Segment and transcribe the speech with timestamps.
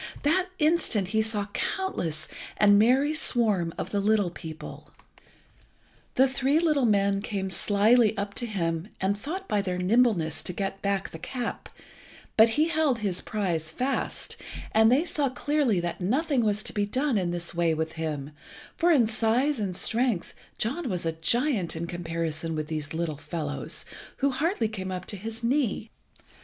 [0.23, 4.89] that instant he saw the countless and merry swarm of the little people.
[6.15, 10.53] The three little men came slily up to him, and thought by their nimbleness to
[10.53, 11.69] get back the cap,
[12.35, 14.37] but he held his prize fast,
[14.71, 18.31] and they saw clearly that nothing was to be done in this way with him,
[18.75, 23.85] for in size and strength John was a giant in comparison with these little fellows,
[24.17, 25.91] who hardly came up to his knee.